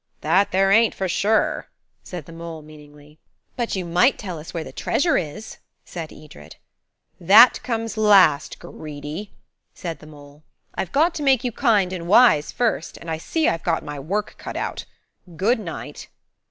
"That 0.21 0.51
there 0.51 0.71
ain't, 0.71 0.95
for 0.95 1.07
sure," 1.07 1.67
said 2.01 2.25
the 2.25 2.31
mole 2.31 2.63
meaningly. 2.63 3.19
"But 3.55 3.75
you 3.75 3.85
might 3.85 4.17
tell 4.17 4.39
us 4.39 4.51
where 4.51 4.63
the 4.63 4.71
treasure 4.71 5.15
is," 5.15 5.57
said 5.85 6.11
Edred. 6.11 6.55
"That 7.19 7.61
comes 7.61 7.97
last, 7.97 8.57
greedy," 8.57 9.31
said 9.75 9.99
the 9.99 10.07
mole. 10.07 10.41
"I've 10.73 10.91
got 10.91 11.13
to 11.13 11.21
make 11.21 11.43
you 11.43 11.51
kind 11.51 11.93
and 11.93 12.07
wise 12.07 12.51
first, 12.51 12.97
and 12.97 13.11
I 13.11 13.19
see 13.19 13.47
I've 13.47 13.61
got 13.61 13.85
my 13.85 13.99
work 13.99 14.37
cut 14.39 14.55
out. 14.57 14.85
Good 15.37 15.59
night." 15.59 16.07